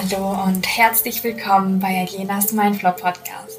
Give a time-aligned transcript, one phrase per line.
[0.00, 3.58] Hallo und herzlich willkommen bei Alenas Mindflow Podcast,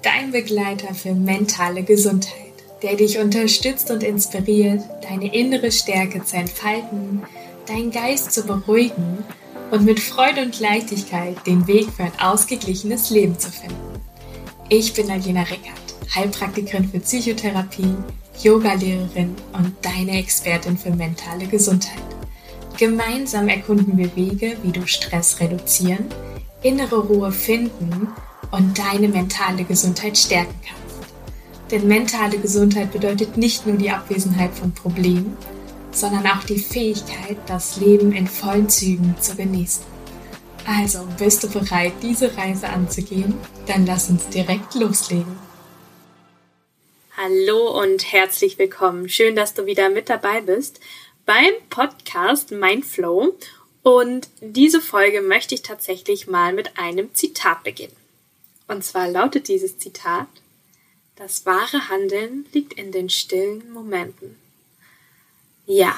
[0.00, 7.22] dein Begleiter für mentale Gesundheit, der dich unterstützt und inspiriert, deine innere Stärke zu entfalten,
[7.66, 9.24] deinen Geist zu beruhigen
[9.72, 14.00] und mit Freude und Leichtigkeit den Weg für ein ausgeglichenes Leben zu finden.
[14.70, 17.94] Ich bin Alena Rickert, Heilpraktikerin für Psychotherapie,
[18.42, 22.13] Yogalehrerin und deine Expertin für mentale Gesundheit.
[22.76, 26.06] Gemeinsam erkunden wir Wege, wie du Stress reduzieren,
[26.62, 28.08] innere Ruhe finden
[28.50, 31.14] und deine mentale Gesundheit stärken kannst.
[31.70, 35.36] Denn mentale Gesundheit bedeutet nicht nur die Abwesenheit von Problemen,
[35.92, 39.84] sondern auch die Fähigkeit, das Leben in vollen Zügen zu genießen.
[40.66, 43.34] Also, bist du bereit, diese Reise anzugehen?
[43.66, 45.38] Dann lass uns direkt loslegen.
[47.16, 49.08] Hallo und herzlich willkommen.
[49.08, 50.80] Schön, dass du wieder mit dabei bist
[51.26, 53.36] beim Podcast Mindflow.
[53.82, 57.96] Und diese Folge möchte ich tatsächlich mal mit einem Zitat beginnen.
[58.66, 60.28] Und zwar lautet dieses Zitat,
[61.16, 64.36] das wahre Handeln liegt in den stillen Momenten.
[65.66, 65.94] Ja,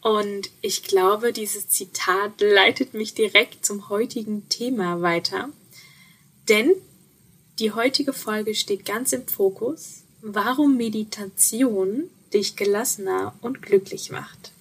[0.00, 5.48] und ich glaube, dieses Zitat leitet mich direkt zum heutigen Thema weiter.
[6.48, 6.72] Denn
[7.58, 14.53] die heutige Folge steht ganz im Fokus, warum Meditation dich gelassener und glücklich macht.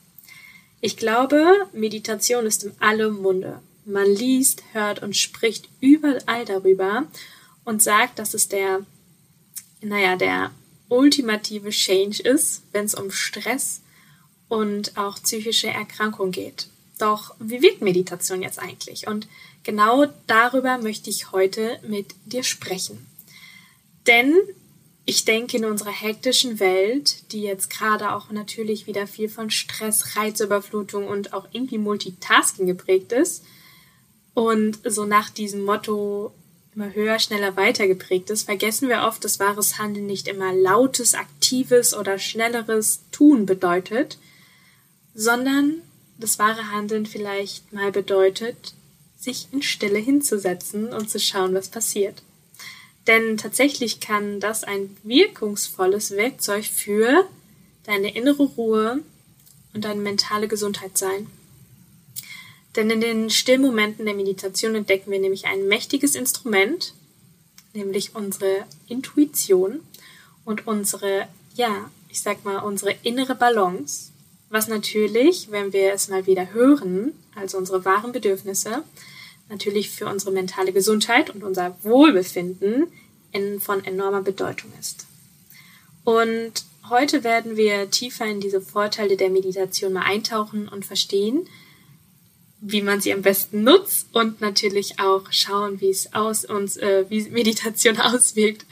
[0.86, 3.62] Ich glaube, Meditation ist in allem Munde.
[3.86, 7.08] Man liest, hört und spricht überall darüber
[7.64, 8.86] und sagt, dass es der,
[9.80, 10.52] naja, der
[10.90, 13.80] ultimative Change ist, wenn es um Stress
[14.50, 16.68] und auch psychische Erkrankung geht.
[17.00, 19.08] Doch wie wirkt Meditation jetzt eigentlich?
[19.08, 19.30] Und
[19.64, 23.08] genau darüber möchte ich heute mit dir sprechen.
[24.06, 24.36] Denn
[25.06, 30.16] ich denke, in unserer hektischen Welt, die jetzt gerade auch natürlich wieder viel von Stress,
[30.16, 33.44] Reizüberflutung und auch irgendwie Multitasking geprägt ist
[34.34, 36.34] und so nach diesem Motto
[36.76, 41.14] immer höher, schneller, weiter geprägt ist, vergessen wir oft, dass wahres Handeln nicht immer lautes,
[41.14, 44.18] aktives oder schnelleres Tun bedeutet,
[45.14, 45.82] sondern
[46.18, 48.74] das wahre Handeln vielleicht mal bedeutet,
[49.18, 52.24] sich in Stille hinzusetzen und zu schauen, was passiert.
[53.08, 57.28] Denn tatsächlich kann das ein wirkungsvolles Werkzeug für
[57.84, 59.02] deine innere Ruhe
[59.74, 61.28] und deine mentale Gesundheit sein.
[62.76, 66.94] Denn in den Stillmomenten der Meditation entdecken wir nämlich ein mächtiges Instrument,
[67.74, 69.82] nämlich unsere Intuition
[70.46, 74.12] und unsere, ja, ich sag mal, unsere innere Balance,
[74.50, 78.84] was natürlich, wenn wir es mal wieder hören, also unsere wahren Bedürfnisse,
[79.50, 82.88] natürlich für unsere mentale Gesundheit und unser Wohlbefinden
[83.32, 85.06] in, von enormer Bedeutung ist.
[86.04, 91.48] Und heute werden wir tiefer in diese Vorteile der Meditation mal eintauchen und verstehen,
[92.66, 97.06] wie man sie am besten nutzt und natürlich auch schauen, wie es aus uns, äh,
[97.10, 98.66] wie Meditation auswirkt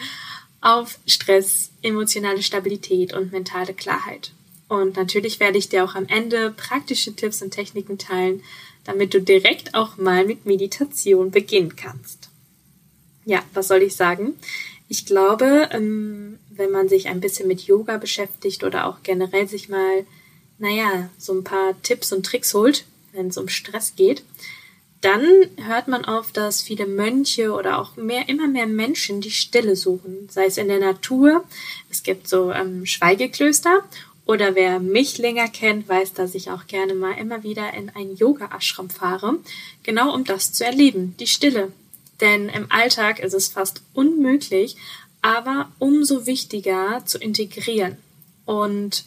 [0.62, 4.32] auf Stress, emotionale Stabilität und mentale Klarheit.
[4.70, 8.42] Und natürlich werde ich dir auch am Ende praktische Tipps und Techniken teilen,
[8.84, 12.30] damit du direkt auch mal mit Meditation beginnen kannst.
[13.26, 14.34] Ja, was soll ich sagen?
[14.88, 19.70] Ich glaube, ähm, wenn man sich ein bisschen mit Yoga beschäftigt oder auch generell sich
[19.70, 20.06] mal,
[20.58, 24.24] naja, so ein paar Tipps und Tricks holt, wenn es um Stress geht,
[25.02, 25.26] dann
[25.58, 30.30] hört man auf, dass viele Mönche oder auch mehr, immer mehr Menschen die Stille suchen,
[30.30, 31.44] sei es in der Natur.
[31.90, 33.84] Es gibt so ähm, Schweigeklöster
[34.26, 38.16] oder wer mich länger kennt, weiß, dass ich auch gerne mal immer wieder in ein
[38.16, 39.38] Yoga-Ashram fahre,
[39.84, 41.72] genau um das zu erleben, die Stille.
[42.20, 44.78] Denn im Alltag ist es fast unmöglich,
[45.22, 47.98] aber umso wichtiger zu integrieren.
[48.46, 49.06] Und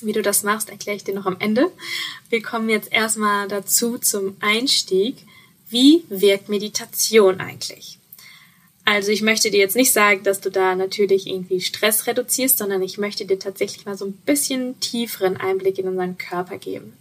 [0.00, 1.70] wie du das machst, erkläre ich dir noch am Ende.
[2.28, 5.16] Wir kommen jetzt erstmal dazu zum Einstieg.
[5.68, 7.98] Wie wirkt Meditation eigentlich?
[8.84, 12.82] Also ich möchte dir jetzt nicht sagen, dass du da natürlich irgendwie Stress reduzierst, sondern
[12.82, 16.92] ich möchte dir tatsächlich mal so ein bisschen tieferen Einblick in unseren Körper geben.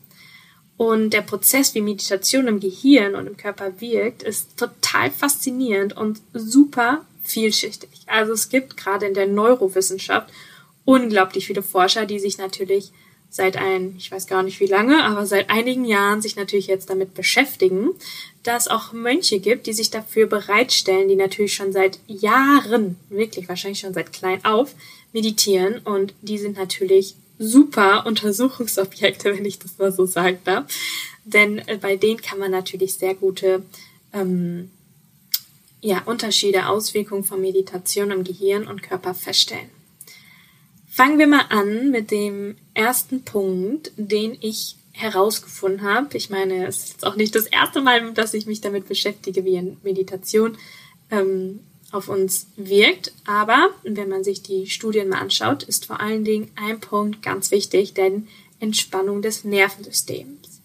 [0.78, 6.22] Und der Prozess, wie Meditation im Gehirn und im Körper wirkt, ist total faszinierend und
[6.34, 7.90] super vielschichtig.
[8.08, 10.29] Also es gibt gerade in der Neurowissenschaft
[10.86, 12.91] unglaublich viele Forscher, die sich natürlich
[13.34, 16.91] seit ein, ich weiß gar nicht wie lange, aber seit einigen Jahren sich natürlich jetzt
[16.91, 17.90] damit beschäftigen,
[18.44, 23.80] dass auch Mönche gibt, die sich dafür bereitstellen, die natürlich schon seit Jahren, wirklich wahrscheinlich
[23.80, 24.76] schon seit klein auf,
[25.14, 30.66] meditieren und die sind natürlich super Untersuchungsobjekte, wenn ich das mal so sagen darf.
[31.26, 33.64] Denn äh, bei denen kann man natürlich sehr gute
[34.14, 34.70] ähm,
[35.82, 39.72] ja, Unterschiede, Auswirkungen von Meditation im Gehirn und Körper feststellen.
[40.95, 46.16] Fangen wir mal an mit dem ersten Punkt, den ich herausgefunden habe.
[46.16, 49.75] Ich meine, es ist auch nicht das erste Mal, dass ich mich damit beschäftige, wie
[49.81, 50.55] Meditation
[51.09, 51.61] ähm,
[51.91, 53.11] auf uns wirkt.
[53.25, 57.49] Aber wenn man sich die Studien mal anschaut, ist vor allen Dingen ein Punkt ganz
[57.49, 58.28] wichtig, denn
[58.59, 60.61] Entspannung des Nervensystems.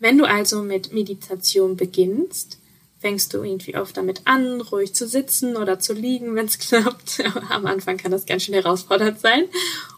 [0.00, 2.56] Wenn du also mit Meditation beginnst,
[3.00, 7.22] fängst du irgendwie oft damit an, ruhig zu sitzen oder zu liegen, wenn es klappt.
[7.50, 9.44] Am Anfang kann das ganz schön herausfordernd sein.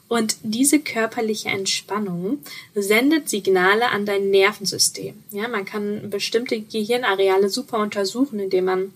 [0.09, 2.39] Und diese körperliche Entspannung
[2.75, 5.23] sendet Signale an dein Nervensystem.
[5.31, 8.93] Ja, man kann bestimmte Gehirnareale super untersuchen, indem man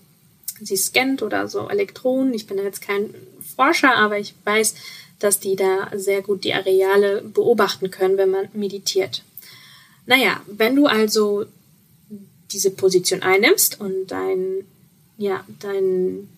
[0.59, 2.33] sie scannt oder so Elektronen.
[2.33, 3.13] Ich bin jetzt kein
[3.55, 4.75] Forscher, aber ich weiß,
[5.19, 9.23] dass die da sehr gut die Areale beobachten können, wenn man meditiert.
[10.05, 11.45] Naja, wenn du also
[12.53, 14.65] diese Position einnimmst und dein,
[15.17, 16.29] ja, dein,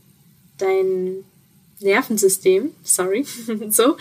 [0.57, 1.25] dein
[1.79, 3.25] Nervensystem, sorry,
[3.69, 3.97] so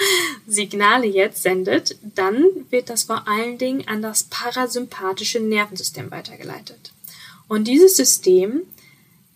[0.46, 6.92] Signale jetzt sendet, dann wird das vor allen Dingen an das parasympathische Nervensystem weitergeleitet.
[7.48, 8.62] Und dieses System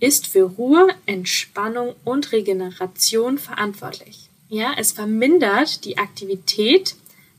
[0.01, 4.29] ist für Ruhe, Entspannung und Regeneration verantwortlich.
[4.49, 6.95] Ja, es vermindert die Aktivität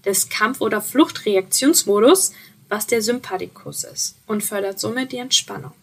[0.06, 2.34] des Kampf- oder Fluchtreaktionsmodus,
[2.70, 5.74] was der Sympathikus ist, und fördert somit die Entspannung.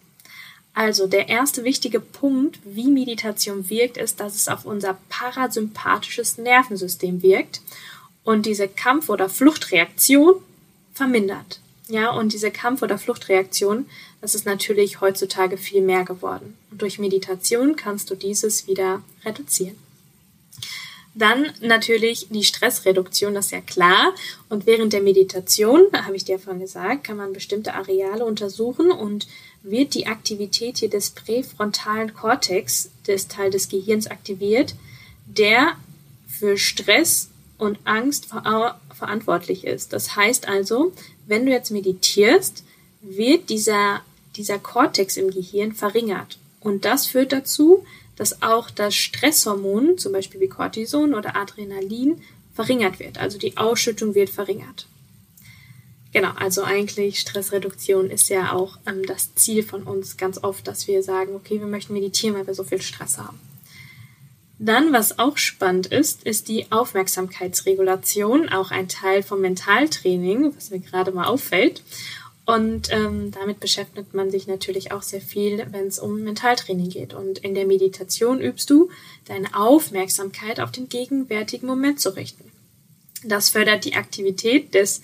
[0.73, 7.23] Also der erste wichtige Punkt, wie Meditation wirkt, ist, dass es auf unser parasympathisches Nervensystem
[7.23, 7.61] wirkt
[8.23, 10.35] und diese Kampf- oder Fluchtreaktion
[10.93, 11.59] vermindert.
[11.87, 13.89] Ja, und diese Kampf- oder Fluchtreaktion,
[14.21, 16.57] das ist natürlich heutzutage viel mehr geworden.
[16.69, 19.77] Und durch Meditation kannst du dieses wieder reduzieren.
[21.17, 24.13] Dann natürlich die Stressreduktion, das ist ja klar.
[24.49, 29.27] Und während der Meditation, habe ich dir vorhin gesagt, kann man bestimmte Areale untersuchen und
[29.63, 34.75] wird die Aktivität hier des präfrontalen Kortex, des Teil des Gehirns aktiviert,
[35.25, 35.71] der
[36.27, 39.93] für Stress und Angst ver verantwortlich ist.
[39.93, 40.91] Das heißt also,
[41.25, 42.63] wenn du jetzt meditierst,
[43.01, 44.01] wird dieser,
[44.35, 46.37] dieser Kortex im Gehirn verringert.
[46.59, 47.85] Und das führt dazu,
[48.17, 52.21] dass auch das Stresshormon, zum Beispiel wie Cortison oder Adrenalin,
[52.53, 53.19] verringert wird.
[53.19, 54.87] Also die Ausschüttung wird verringert.
[56.13, 60.87] Genau, also eigentlich Stressreduktion ist ja auch ähm, das Ziel von uns ganz oft, dass
[60.87, 63.39] wir sagen, okay, wir möchten meditieren, weil wir so viel Stress haben.
[64.59, 70.79] Dann, was auch spannend ist, ist die Aufmerksamkeitsregulation, auch ein Teil vom Mentaltraining, was mir
[70.79, 71.83] gerade mal auffällt.
[72.47, 77.13] Und ähm, damit beschäftigt man sich natürlich auch sehr viel, wenn es um Mentaltraining geht.
[77.13, 78.89] Und in der Meditation übst du
[79.25, 82.49] deine Aufmerksamkeit auf den gegenwärtigen Moment zu richten.
[83.25, 85.01] Das fördert die Aktivität des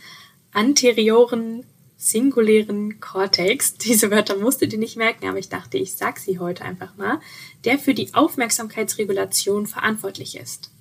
[0.53, 1.65] anterioren
[1.97, 3.73] singulären Cortex.
[3.77, 6.95] Diese Wörter musst du dir nicht merken, aber ich dachte, ich sag sie heute einfach
[6.95, 7.19] mal,
[7.65, 10.72] der für die Aufmerksamkeitsregulation verantwortlich ist.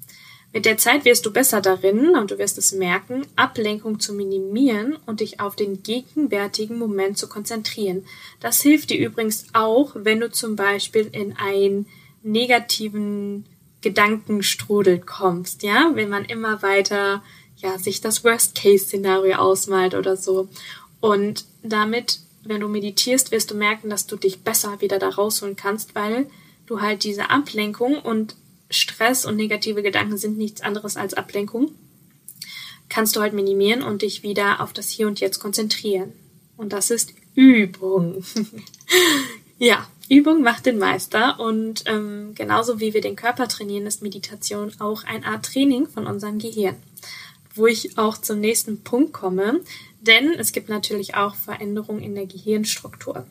[0.52, 4.98] Mit der Zeit wirst du besser darin, und du wirst es merken, Ablenkung zu minimieren
[5.06, 8.04] und dich auf den gegenwärtigen Moment zu konzentrieren.
[8.40, 11.86] Das hilft dir übrigens auch, wenn du zum Beispiel in einen
[12.22, 13.46] negativen
[13.80, 17.22] Gedankenstrudel kommst, ja, wenn man immer weiter,
[17.56, 20.48] ja, sich das Worst-Case-Szenario ausmalt oder so.
[21.00, 25.56] Und damit, wenn du meditierst, wirst du merken, dass du dich besser wieder da rausholen
[25.56, 26.28] kannst, weil
[26.66, 28.36] du halt diese Ablenkung und
[28.72, 31.72] Stress und negative Gedanken sind nichts anderes als Ablenkung,
[32.88, 36.12] kannst du halt minimieren und dich wieder auf das Hier und Jetzt konzentrieren.
[36.56, 38.24] Und das ist Übung.
[39.58, 44.72] ja, Übung macht den Meister und ähm, genauso wie wir den Körper trainieren, ist Meditation
[44.78, 46.76] auch eine Art Training von unserem Gehirn.
[47.54, 49.60] Wo ich auch zum nächsten Punkt komme,
[50.00, 53.26] denn es gibt natürlich auch Veränderungen in der Gehirnstruktur.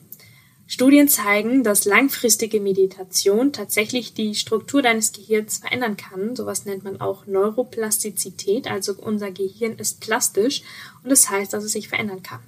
[0.72, 6.34] Studien zeigen, dass langfristige Meditation tatsächlich die Struktur deines Gehirns verändern kann.
[6.34, 10.62] Sowas nennt man auch Neuroplastizität, also unser Gehirn ist plastisch
[11.04, 12.40] und das heißt, dass es sich verändern kann.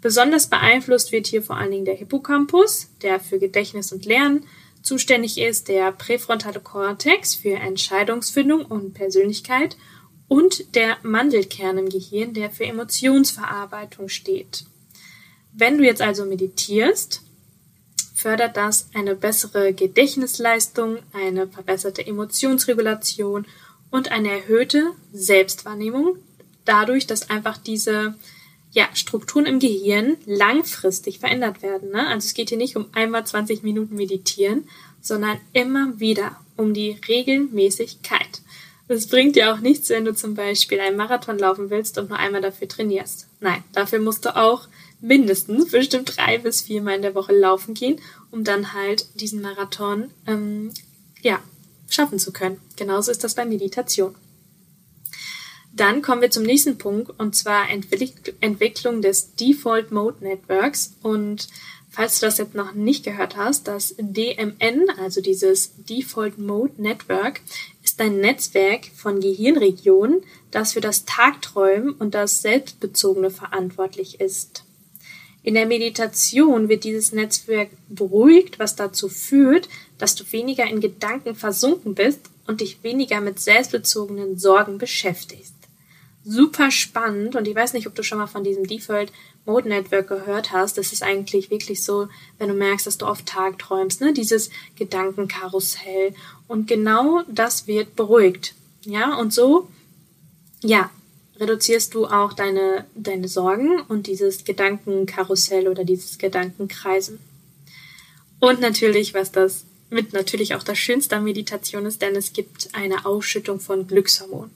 [0.00, 4.44] Besonders beeinflusst wird hier vor allen Dingen der Hippocampus, der für Gedächtnis und Lernen
[4.82, 9.76] zuständig ist, der präfrontale Kortex für Entscheidungsfindung und Persönlichkeit
[10.26, 14.64] und der Mandelkern im Gehirn, der für Emotionsverarbeitung steht.
[15.52, 17.22] Wenn du jetzt also meditierst,
[18.22, 23.46] fördert das eine bessere Gedächtnisleistung, eine verbesserte Emotionsregulation
[23.90, 26.16] und eine erhöhte Selbstwahrnehmung,
[26.64, 28.14] dadurch, dass einfach diese
[28.70, 31.90] ja, Strukturen im Gehirn langfristig verändert werden.
[31.90, 32.06] Ne?
[32.06, 34.68] Also es geht hier nicht um einmal 20 Minuten meditieren,
[35.00, 38.40] sondern immer wieder um die Regelmäßigkeit.
[38.86, 42.18] Es bringt dir auch nichts, wenn du zum Beispiel einen Marathon laufen willst und nur
[42.18, 43.26] einmal dafür trainierst.
[43.40, 44.68] Nein, dafür musst du auch
[45.02, 50.10] mindestens bestimmt drei bis viermal in der Woche laufen gehen, um dann halt diesen Marathon
[50.26, 50.70] ähm,
[51.20, 51.40] ja,
[51.90, 52.60] schaffen zu können.
[52.76, 54.14] Genauso ist das bei Meditation.
[55.74, 60.94] Dann kommen wir zum nächsten Punkt und zwar Entwick Entwicklung des Default Mode Networks.
[61.02, 61.48] Und
[61.90, 67.40] falls du das jetzt noch nicht gehört hast, das DMN, also dieses Default Mode Network,
[67.82, 74.64] ist ein Netzwerk von Gehirnregionen, das für das Tagträumen und das Selbstbezogene verantwortlich ist.
[75.42, 79.68] In der Meditation wird dieses Netzwerk beruhigt, was dazu führt,
[79.98, 85.54] dass du weniger in Gedanken versunken bist und dich weniger mit selbstbezogenen Sorgen beschäftigst
[86.24, 89.12] super spannend und ich weiß nicht, ob du schon mal von diesem Default
[89.44, 90.78] Mode Network gehört hast.
[90.78, 92.08] Das ist eigentlich wirklich so,
[92.38, 94.12] wenn du merkst, dass du oft Tag träumst, ne?
[94.12, 96.14] dieses Gedankenkarussell.
[96.46, 98.54] Und genau das wird beruhigt.
[98.84, 99.68] Ja, und so,
[100.62, 100.90] ja,
[101.38, 107.18] reduzierst du auch deine, deine Sorgen und dieses Gedankenkarussell oder dieses Gedankenkreisen.
[108.40, 112.70] Und natürlich, was das mit natürlich auch das Schönste an Meditation ist, denn es gibt
[112.72, 114.50] eine Ausschüttung von Glückshormonen.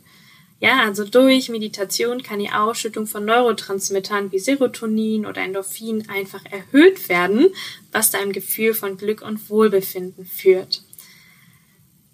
[0.58, 7.10] Ja, also durch Meditation kann die Ausschüttung von Neurotransmittern wie Serotonin oder Endorphin einfach erhöht
[7.10, 7.48] werden,
[7.92, 10.82] was zu einem Gefühl von Glück und Wohlbefinden führt.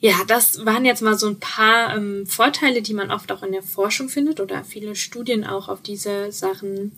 [0.05, 3.53] Ja, das waren jetzt mal so ein paar ähm, Vorteile, die man oft auch in
[3.53, 6.91] der Forschung findet oder viele Studien auch auf diese Sachen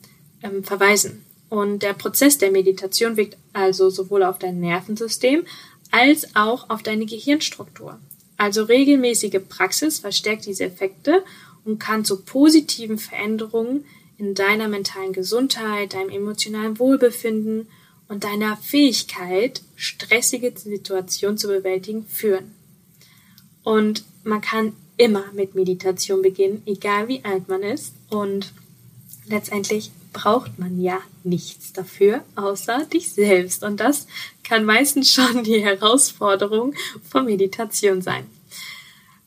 [0.43, 1.23] ähm, verweisen.
[1.51, 5.45] Und der Prozess der Meditation wirkt also sowohl auf dein Nervensystem
[5.91, 7.99] als auch auf deine Gehirnstruktur.
[8.39, 11.23] Also regelmäßige Praxis verstärkt diese Effekte
[11.67, 13.85] und kann zu positiven Veränderungen
[14.17, 17.69] in deiner mentalen Gesundheit, deinem emotionalen Wohlbefinden
[18.09, 22.64] und deiner Fähigkeit, stressige Situationen zu bewältigen, führen.
[23.65, 27.95] Und man kann immer mit Meditation beginnen, egal wie alt man ist.
[28.11, 28.53] Und
[29.27, 33.65] letztendlich braucht man ja nichts dafür, außer dich selbst.
[33.65, 34.07] Und das
[34.45, 36.75] kann meistens schon die Herausforderung
[37.09, 38.27] von Meditation sein.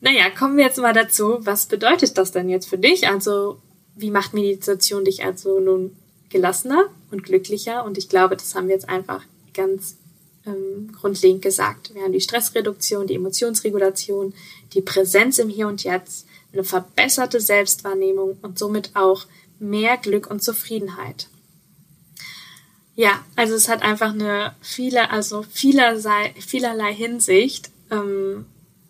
[0.00, 3.08] Naja, kommen wir jetzt mal dazu, was bedeutet das denn jetzt für dich?
[3.08, 3.58] Also,
[3.96, 5.96] wie macht Meditation dich also nun
[6.30, 7.84] gelassener und glücklicher?
[7.84, 9.96] Und ich glaube, das haben wir jetzt einfach ganz
[10.48, 11.94] ähm, grundlegend gesagt.
[11.94, 14.34] Wir haben die Stressreduktion, die Emotionsregulation,
[14.72, 19.26] die Präsenz im Hier und Jetzt, eine verbesserte Selbstwahrnehmung und somit auch
[19.58, 21.28] mehr Glück und Zufriedenheit.
[22.94, 28.46] Ja, also es hat einfach eine viele, also vielerlei, vielerlei Hinsicht ähm,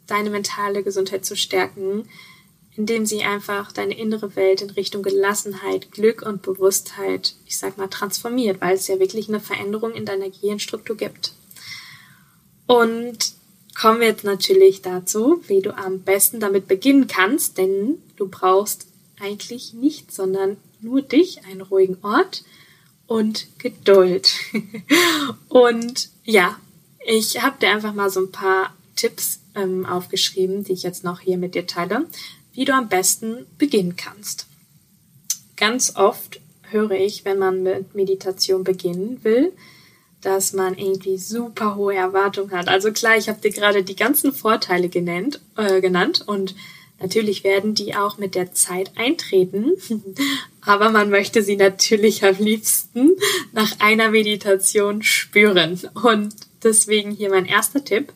[0.07, 2.09] deine mentale Gesundheit zu stärken,
[2.75, 7.89] indem sie einfach deine innere Welt in Richtung Gelassenheit, Glück und Bewusstheit, ich sag mal,
[7.89, 11.33] transformiert, weil es ja wirklich eine Veränderung in deiner Gehirnstruktur gibt.
[12.69, 13.33] Und
[13.75, 18.87] kommen wir jetzt natürlich dazu, wie du am besten damit beginnen kannst, denn du brauchst
[19.19, 22.45] eigentlich nichts, sondern nur dich, einen ruhigen Ort
[23.07, 24.31] und Geduld.
[25.49, 26.61] und ja,
[27.07, 31.21] ich habe dir einfach mal so ein paar Tipps ähm, aufgeschrieben, die ich jetzt noch
[31.21, 32.07] hier mit dir teile,
[32.53, 34.47] wie du am besten beginnen kannst.
[35.57, 39.53] Ganz oft höre ich, wenn man mit Meditation beginnen will,
[40.21, 42.69] dass man irgendwie super hohe Erwartungen hat.
[42.69, 46.55] Also klar, ich habe dir gerade die ganzen Vorteile genannt, äh, genannt und
[47.01, 49.75] Natürlich werden die auch mit der Zeit eintreten,
[50.61, 53.13] aber man möchte sie natürlich am liebsten
[53.53, 55.81] nach einer Meditation spüren.
[56.03, 58.13] Und deswegen hier mein erster Tipp.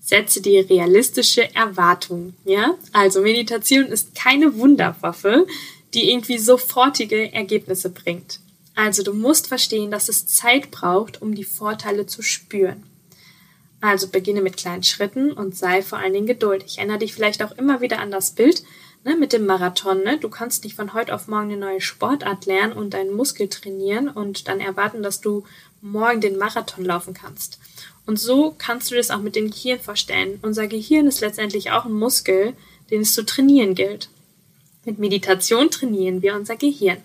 [0.00, 2.74] Setze die realistische Erwartung, ja?
[2.94, 5.46] Also Meditation ist keine Wunderwaffe,
[5.92, 8.40] die irgendwie sofortige Ergebnisse bringt.
[8.78, 12.84] Also du musst verstehen, dass es Zeit braucht, um die Vorteile zu spüren.
[13.80, 16.78] Also beginne mit kleinen Schritten und sei vor allen Dingen geduldig.
[16.78, 18.62] Erinnere dich vielleicht auch immer wieder an das Bild
[19.02, 20.04] ne, mit dem Marathon.
[20.04, 20.18] Ne?
[20.18, 24.08] Du kannst nicht von heute auf morgen eine neue Sportart lernen und deinen Muskel trainieren
[24.08, 25.42] und dann erwarten, dass du
[25.80, 27.58] morgen den Marathon laufen kannst.
[28.06, 30.38] Und so kannst du das auch mit dem Gehirn vorstellen.
[30.42, 32.54] Unser Gehirn ist letztendlich auch ein Muskel,
[32.92, 34.08] den es zu trainieren gilt.
[34.84, 36.98] Mit Meditation trainieren wir unser Gehirn.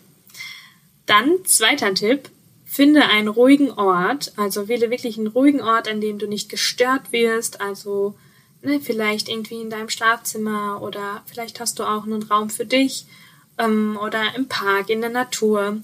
[1.06, 2.30] Dann zweiter Tipp,
[2.74, 7.12] Finde einen ruhigen Ort, also wähle wirklich einen ruhigen Ort, an dem du nicht gestört
[7.12, 8.16] wirst, also
[8.64, 13.06] ne, vielleicht irgendwie in deinem Schlafzimmer oder vielleicht hast du auch einen Raum für dich
[13.60, 15.82] ähm, oder im Park, in der Natur.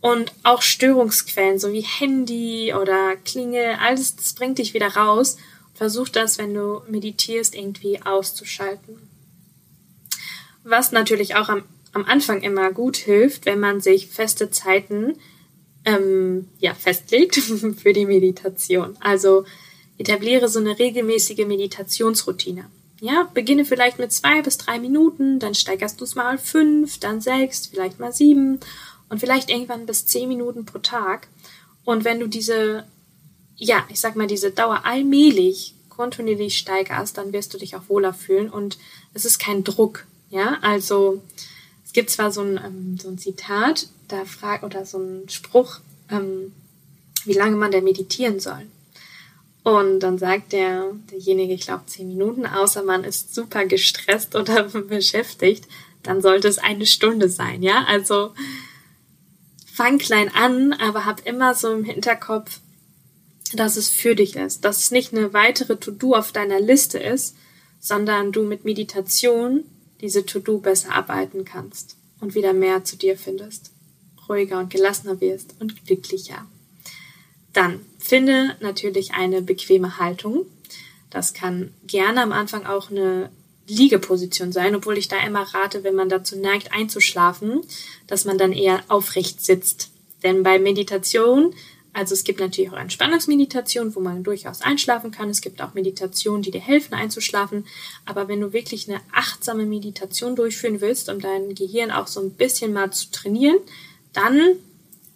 [0.00, 5.36] Und auch Störungsquellen, so wie Handy oder Klingel, alles, das bringt dich wieder raus.
[5.74, 9.00] Versuch das, wenn du meditierst, irgendwie auszuschalten.
[10.62, 15.16] Was natürlich auch am, am Anfang immer gut hilft, wenn man sich feste Zeiten
[15.84, 17.36] ähm, ja, festlegt
[17.82, 18.96] für die Meditation.
[19.00, 19.44] Also
[19.98, 22.66] etabliere so eine regelmäßige Meditationsroutine.
[23.00, 27.20] Ja, beginne vielleicht mit zwei bis drei Minuten, dann steigerst du es mal fünf, dann
[27.20, 28.60] sechs, vielleicht mal sieben
[29.08, 31.28] und vielleicht irgendwann bis zehn Minuten pro Tag.
[31.84, 32.84] Und wenn du diese,
[33.56, 38.12] ja, ich sag mal, diese Dauer allmählich kontinuierlich steigerst, dann wirst du dich auch wohler
[38.12, 38.78] fühlen und
[39.14, 40.06] es ist kein Druck.
[40.30, 41.22] Ja, also
[41.90, 45.80] es gibt zwar so ein, ähm, so ein Zitat, da fragt, oder so ein Spruch,
[46.08, 46.52] ähm,
[47.24, 48.62] wie lange man denn meditieren soll.
[49.64, 54.62] Und dann sagt der, derjenige, ich glaube, zehn Minuten, außer man ist super gestresst oder
[54.88, 55.66] beschäftigt,
[56.04, 57.84] dann sollte es eine Stunde sein, ja?
[57.88, 58.34] Also
[59.66, 62.60] fang klein an, aber hab immer so im Hinterkopf,
[63.54, 67.34] dass es für dich ist, dass es nicht eine weitere To-Do auf deiner Liste ist,
[67.80, 69.64] sondern du mit Meditation
[70.00, 73.70] diese To-Do besser arbeiten kannst und wieder mehr zu dir findest,
[74.28, 76.46] ruhiger und gelassener wirst und glücklicher.
[77.52, 80.46] Dann finde natürlich eine bequeme Haltung.
[81.10, 83.30] Das kann gerne am Anfang auch eine
[83.66, 87.60] Liegeposition sein, obwohl ich da immer rate, wenn man dazu neigt einzuschlafen,
[88.06, 89.90] dass man dann eher aufrecht sitzt.
[90.22, 91.54] Denn bei Meditation,
[91.92, 95.28] also es gibt natürlich auch Entspannungsmeditation, wo man durchaus einschlafen kann.
[95.28, 97.66] Es gibt auch Meditationen, die dir helfen einzuschlafen.
[98.04, 102.30] Aber wenn du wirklich eine achtsame Meditation durchführen willst, um dein Gehirn auch so ein
[102.30, 103.58] bisschen mal zu trainieren,
[104.12, 104.56] dann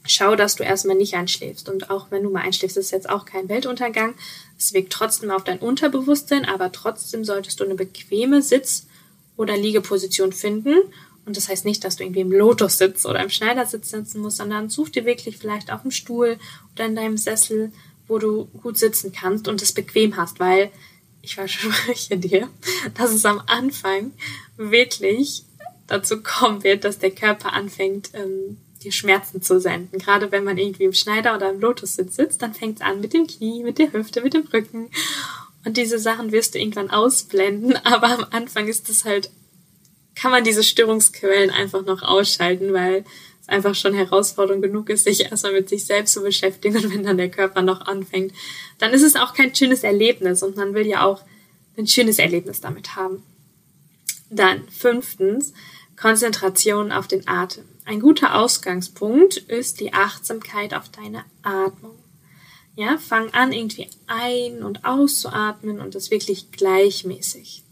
[0.06, 1.68] schau, dass du erstmal nicht einschläfst.
[1.68, 4.14] Und auch wenn du mal einschläfst, ist jetzt auch kein Weltuntergang.
[4.58, 8.86] Es wirkt trotzdem auf dein Unterbewusstsein, aber trotzdem solltest du eine bequeme Sitz-
[9.36, 10.76] oder Liegeposition finden.
[11.26, 14.36] Und das heißt nicht, dass du irgendwie im Lotus sitzt oder im Schneidersitz sitzen musst,
[14.36, 16.38] sondern such dir wirklich vielleicht auf dem Stuhl
[16.74, 17.72] oder in deinem Sessel,
[18.06, 20.70] wo du gut sitzen kannst und es bequem hast, weil
[21.22, 22.48] ich verspreche dir,
[22.94, 24.12] dass es am Anfang
[24.56, 25.44] wirklich
[25.86, 29.98] dazu kommen wird, dass der Körper anfängt, ähm, dir Schmerzen zu senden.
[29.98, 33.14] Gerade wenn man irgendwie im Schneider oder im Lotussitz sitzt, dann fängt es an mit
[33.14, 34.90] dem Knie, mit der Hüfte, mit dem Rücken.
[35.64, 39.30] Und diese Sachen wirst du irgendwann ausblenden, aber am Anfang ist es halt,
[40.14, 43.04] kann man diese Störungsquellen einfach noch ausschalten, weil
[43.40, 47.04] es einfach schon Herausforderung genug ist, sich erstmal mit sich selbst zu beschäftigen und wenn
[47.04, 48.32] dann der Körper noch anfängt,
[48.78, 51.22] dann ist es auch kein schönes Erlebnis und man will ja auch
[51.76, 53.22] ein schönes Erlebnis damit haben.
[54.30, 55.52] Dann fünftens,
[55.96, 57.64] Konzentration auf den Atem.
[57.84, 61.98] Ein guter Ausgangspunkt ist die Achtsamkeit auf deine Atmung.
[62.76, 67.63] Ja, fang an, irgendwie ein- und auszuatmen und das wirklich gleichmäßig.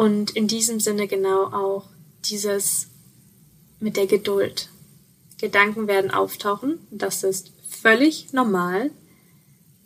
[0.00, 1.84] Und in diesem Sinne genau auch
[2.24, 2.86] dieses
[3.80, 4.70] mit der Geduld.
[5.38, 8.92] Gedanken werden auftauchen, das ist völlig normal.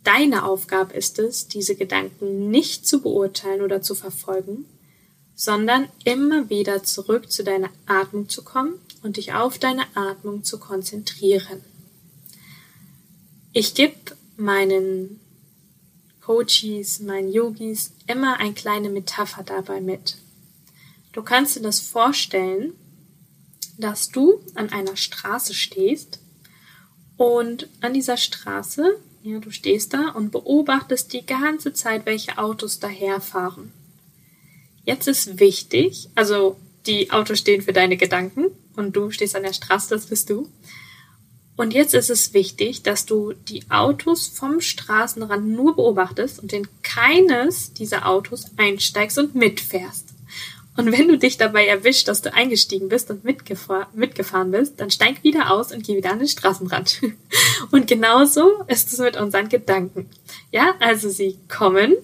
[0.04, 4.66] Deine Aufgabe ist es, diese Gedanken nicht zu beurteilen oder zu verfolgen,
[5.34, 10.60] sondern immer wieder zurück zu deiner Atmung zu kommen und dich auf deine Atmung zu
[10.60, 11.60] konzentrieren.
[13.52, 13.96] Ich gebe
[14.36, 15.18] meinen
[16.24, 20.16] Coaches, meinen Yogis immer eine kleine Metapher dabei mit.
[21.12, 22.72] Du kannst dir das vorstellen,
[23.76, 26.20] dass du an einer Straße stehst
[27.18, 32.78] und an dieser Straße, ja, du stehst da und beobachtest die ganze Zeit, welche Autos
[32.78, 33.72] daherfahren.
[34.84, 36.56] Jetzt ist wichtig, also
[36.86, 40.48] die Autos stehen für deine Gedanken und du stehst an der Straße, das bist du.
[41.56, 46.66] Und jetzt ist es wichtig, dass du die Autos vom Straßenrand nur beobachtest und in
[46.82, 50.14] keines dieser Autos einsteigst und mitfährst.
[50.76, 54.90] Und wenn du dich dabei erwischt, dass du eingestiegen bist und mitgefahr mitgefahren bist, dann
[54.90, 57.00] steig wieder aus und geh wieder an den Straßenrand.
[57.70, 60.10] Und genauso ist es mit unseren Gedanken.
[60.50, 61.94] Ja, also sie kommen,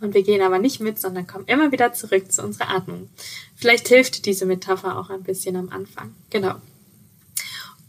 [0.00, 3.08] und wir gehen aber nicht mit, sondern kommen immer wieder zurück zu unserer Atmung.
[3.56, 6.14] Vielleicht hilft diese Metapher auch ein bisschen am Anfang.
[6.30, 6.56] Genau.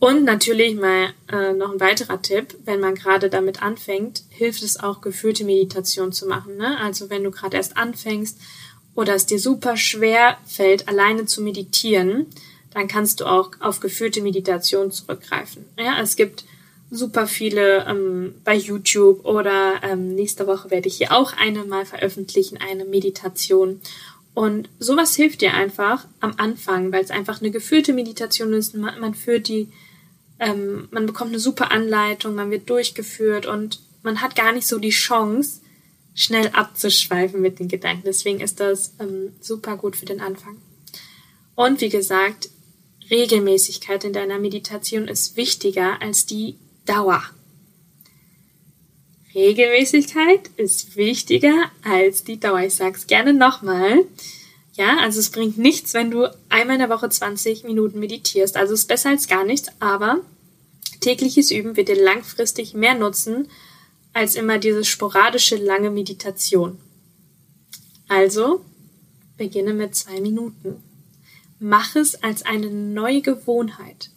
[0.02, 4.80] Und natürlich mal äh, noch ein weiterer Tipp, wenn man gerade damit anfängt, hilft es
[4.80, 6.58] auch, geführte Meditation zu machen.
[6.58, 6.76] Ne?
[6.80, 8.40] Also wenn du gerade erst anfängst
[8.96, 12.26] oder es dir super schwer fällt, alleine zu meditieren,
[12.74, 15.66] dann kannst du auch auf geführte Meditation zurückgreifen.
[15.78, 16.46] Ja, es gibt
[16.90, 21.86] super viele ähm, bei YouTube oder ähm, nächste Woche werde ich hier auch eine mal
[21.86, 23.80] veröffentlichen, eine Meditation.
[24.34, 28.76] Und sowas hilft dir einfach am Anfang, weil es einfach eine geführte Meditation ist.
[28.76, 29.68] Man, man führt die,
[30.41, 34.80] ähm, man bekommt eine super Anleitung, man wird durchgeführt und man hat gar nicht so
[34.80, 35.62] die Chance,
[36.15, 38.04] schnell abzuschweifen mit den Gedanken.
[38.06, 40.58] Deswegen ist das ähm, super gut für den Anfang.
[41.56, 42.49] Und wie gesagt,
[43.12, 47.23] Regelmäßigkeit in deiner Meditation ist wichtiger als die Dauer.
[49.36, 52.62] Regelmäßigkeit ist wichtiger als die Dauer.
[52.62, 54.06] Ich sag's gerne nochmal.
[54.73, 58.58] Ja, also es bringt nichts, wenn du einmal in der Woche 20 Minuten meditierst.
[58.58, 60.21] Also es ist besser als gar nichts, aber
[61.02, 63.50] tägliches Üben wird dir langfristig mehr nutzen
[64.14, 66.80] als immer diese sporadische lange Meditation.
[68.08, 68.64] Also
[69.38, 70.84] beginne mit zwei Minuten.
[71.60, 74.10] Mach es als eine neue Gewohnheit.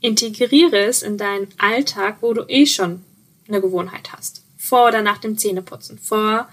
[0.00, 3.04] Integriere es in deinen Alltag, wo du eh schon
[3.46, 4.42] eine Gewohnheit hast.
[4.56, 6.48] Vor oder nach dem Zähneputzen, vor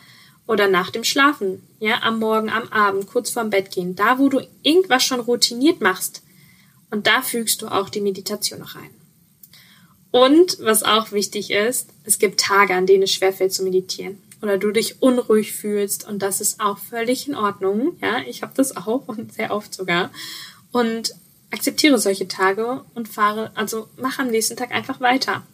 [0.45, 4.29] oder nach dem Schlafen, ja, am Morgen, am Abend, kurz vorm Bett gehen, da wo
[4.29, 6.23] du irgendwas schon routiniert machst.
[6.91, 8.98] Und da fügst du auch die Meditation noch ein.
[10.11, 14.57] Und was auch wichtig ist, es gibt Tage, an denen es schwerfällt zu meditieren oder
[14.57, 17.97] du dich unruhig fühlst und das ist auch völlig in Ordnung.
[18.01, 20.11] Ja, ich habe das auch und sehr oft sogar.
[20.71, 21.13] Und
[21.51, 25.45] akzeptiere solche Tage und fahre, also mach am nächsten Tag einfach weiter.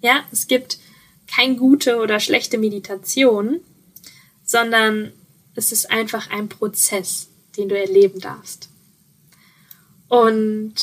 [0.00, 0.78] Ja, es gibt
[1.26, 3.60] kein gute oder schlechte Meditation,
[4.44, 5.12] sondern
[5.54, 8.68] es ist einfach ein Prozess, den du erleben darfst.
[10.08, 10.74] Und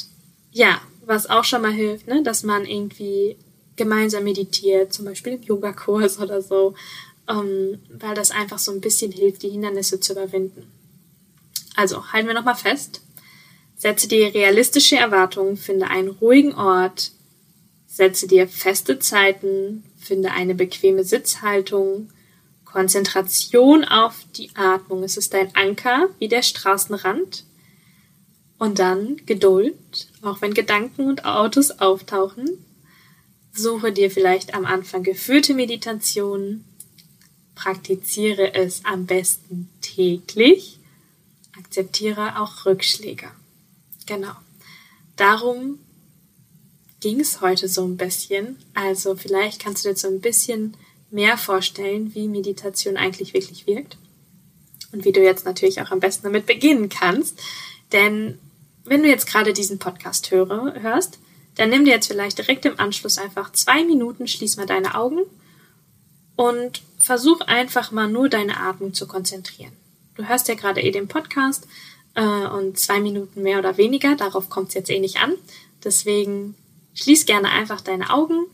[0.52, 3.38] ja, was auch schon mal hilft, ne, dass man irgendwie
[3.76, 6.76] gemeinsam meditiert, zum Beispiel im Yogakurs oder so,
[7.30, 10.72] ähm, weil das einfach so ein bisschen hilft, die Hindernisse zu überwinden.
[11.76, 13.02] Also halten wir nochmal fest.
[13.76, 17.12] Setze dir realistische Erwartungen, finde einen ruhigen Ort,
[17.86, 22.10] setze dir feste Zeiten, finde eine bequeme Sitzhaltung,
[22.66, 25.04] Konzentration auf die Atmung.
[25.04, 27.44] Es ist dein Anker wie der Straßenrand.
[28.58, 29.76] Und dann Geduld,
[30.22, 32.66] auch wenn Gedanken und Autos auftauchen.
[33.54, 36.66] Suche dir vielleicht am Anfang geführte Meditationen.
[37.56, 40.80] Praktiziere es am besten täglich.
[41.58, 43.30] Akzeptiere auch Rückschläge.
[44.06, 44.34] Genau.
[45.16, 45.80] Darum
[47.00, 48.58] ging es heute so ein bisschen.
[48.74, 50.76] Also vielleicht kannst du dir so ein bisschen
[51.10, 53.98] mehr vorstellen, wie Meditation eigentlich wirklich wirkt.
[54.92, 57.40] Und wie du jetzt natürlich auch am besten damit beginnen kannst.
[57.92, 58.40] Denn
[58.90, 61.20] wenn du jetzt gerade diesen Podcast höre, hörst,
[61.56, 65.22] dann nimm dir jetzt vielleicht direkt im Anschluss einfach zwei Minuten, schließ mal deine Augen
[66.36, 69.74] und versuch einfach mal nur deine Atmung zu konzentrieren.
[70.16, 71.68] Du hörst ja gerade eh den Podcast
[72.16, 75.34] äh, und zwei Minuten mehr oder weniger, darauf kommt es jetzt eh nicht an.
[75.84, 76.56] Deswegen
[76.94, 78.46] schließ gerne einfach deine Augen,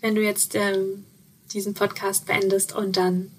[0.00, 1.04] wenn du jetzt ähm,
[1.52, 3.30] diesen Podcast beendest und dann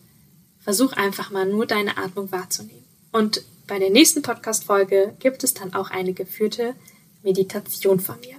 [0.60, 2.86] versuch einfach mal nur deine Atmung wahrzunehmen.
[3.12, 6.76] Und bei der nächsten Podcast-Folge gibt es dann auch eine geführte
[7.24, 8.36] Meditation von mir.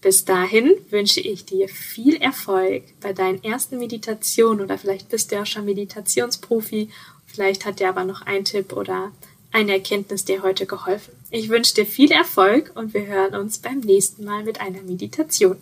[0.00, 5.36] Bis dahin wünsche ich dir viel Erfolg bei deinen ersten Meditationen oder vielleicht bist du
[5.36, 6.88] ja schon Meditationsprofi.
[7.26, 9.12] Vielleicht hat dir aber noch ein Tipp oder
[9.52, 11.12] eine Erkenntnis dir heute geholfen.
[11.30, 15.56] Ich wünsche dir viel Erfolg und wir hören uns beim nächsten Mal mit einer Meditation.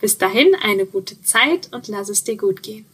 [0.00, 2.86] Bis dahin eine gute Zeit und lass es dir gut gehen.